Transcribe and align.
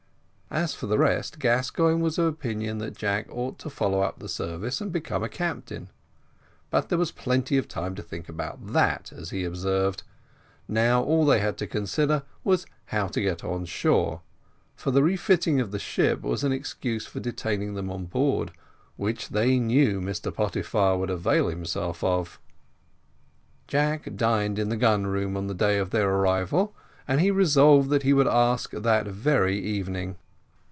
As 0.53 0.73
for 0.75 0.85
the 0.85 0.97
rest, 0.97 1.39
Gascoigne 1.39 2.01
was 2.01 2.17
of 2.17 2.25
opinion 2.25 2.79
that 2.79 2.97
Jack 2.97 3.25
ought 3.29 3.57
to 3.59 3.69
follow 3.69 4.01
up 4.01 4.19
the 4.19 4.27
service, 4.27 4.81
and 4.81 4.91
become 4.91 5.23
a 5.23 5.29
captain, 5.29 5.87
but 6.69 6.89
there 6.89 6.97
was 6.97 7.09
plenty 7.13 7.55
of 7.57 7.69
time 7.69 7.95
to 7.95 8.01
think 8.01 8.27
about 8.27 8.73
that, 8.73 9.13
as 9.13 9.29
he 9.29 9.45
observed, 9.45 10.03
now 10.67 11.01
all 11.01 11.25
they 11.25 11.39
had 11.39 11.57
to 11.59 11.67
consider 11.67 12.23
was 12.43 12.65
how 12.87 13.07
to 13.07 13.21
get 13.21 13.45
on 13.45 13.63
shore; 13.63 14.23
for 14.75 14.91
the 14.91 15.01
refitting 15.01 15.61
of 15.61 15.71
the 15.71 15.79
ship 15.79 16.21
was 16.21 16.43
an 16.43 16.51
excuse 16.51 17.07
for 17.07 17.21
detaining 17.21 17.75
them 17.75 17.89
on 17.89 18.03
board, 18.03 18.51
which 18.97 19.29
they 19.29 19.57
knew 19.57 20.01
Mr 20.01 20.33
Pottyfar 20.33 20.97
would 20.99 21.09
avail 21.09 21.47
himself 21.47 22.03
of. 22.03 22.41
Jack 23.69 24.17
dined 24.17 24.59
in 24.59 24.67
the 24.67 24.75
gun 24.75 25.07
room 25.07 25.37
on 25.37 25.47
the 25.47 25.53
day 25.53 25.77
of 25.77 25.91
their 25.91 26.09
arrival, 26.09 26.75
and 27.07 27.21
he 27.21 27.31
resolved 27.31 27.89
that 27.89 28.03
he 28.03 28.11
would 28.11 28.27
ask 28.27 28.71
that 28.71 29.07
very 29.07 29.57
evening. 29.57 30.17